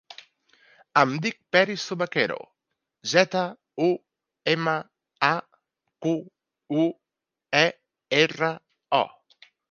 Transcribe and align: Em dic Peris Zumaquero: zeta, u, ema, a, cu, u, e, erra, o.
Em 0.99 1.11
dic 1.23 1.35
Peris 1.55 1.83
Zumaquero: 1.89 2.37
zeta, 3.11 3.43
u, 3.87 3.89
ema, 4.53 4.73
a, 5.27 5.29
cu, 6.05 6.15
u, 6.85 6.87
e, 7.61 7.63
erra, 8.21 8.49
o. 9.01 9.03